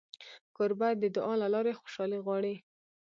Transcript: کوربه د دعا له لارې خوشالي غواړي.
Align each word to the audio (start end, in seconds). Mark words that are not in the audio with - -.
کوربه 0.55 0.89
د 1.01 1.03
دعا 1.15 1.33
له 1.41 1.47
لارې 1.53 1.77
خوشالي 1.79 2.19
غواړي. 2.25 2.55